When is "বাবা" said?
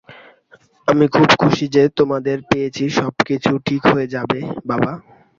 4.69-4.91